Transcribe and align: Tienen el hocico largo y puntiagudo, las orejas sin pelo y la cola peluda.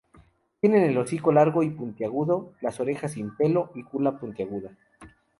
Tienen 0.59 0.81
el 0.85 0.97
hocico 0.97 1.31
largo 1.31 1.61
y 1.61 1.69
puntiagudo, 1.69 2.53
las 2.61 2.79
orejas 2.79 3.11
sin 3.11 3.35
pelo 3.35 3.69
y 3.75 3.83
la 3.83 3.89
cola 3.91 4.19
peluda. 4.19 4.75